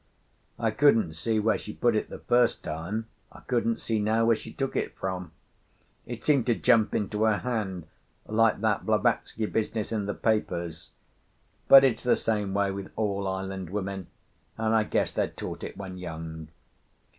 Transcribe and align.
I 0.57 0.71
couldn't 0.71 1.13
see 1.13 1.39
where 1.39 1.59
she 1.59 1.73
put 1.73 1.95
it 1.95 2.09
the 2.09 2.17
first 2.17 2.63
time, 2.63 3.05
I 3.31 3.41
couldn't 3.41 3.79
see 3.79 3.99
now 3.99 4.25
where 4.25 4.35
she 4.35 4.51
took 4.51 4.75
it 4.75 4.97
from; 4.97 5.31
it 6.07 6.23
seemed 6.23 6.47
to 6.47 6.55
jump 6.55 6.95
into 6.95 7.23
her 7.25 7.37
hand 7.37 7.85
like 8.25 8.61
that 8.61 8.83
Blavatsky 8.83 9.45
business 9.45 9.91
in 9.91 10.07
the 10.07 10.15
papers. 10.15 10.89
But 11.67 11.83
it's 11.83 12.01
the 12.01 12.15
same 12.15 12.51
way 12.55 12.71
with 12.71 12.91
all 12.95 13.27
island 13.27 13.69
women, 13.69 14.07
and 14.57 14.73
I 14.73 14.85
guess 14.85 15.11
they're 15.11 15.27
taught 15.27 15.63
it 15.63 15.77
when 15.77 15.99
young. 15.99 16.47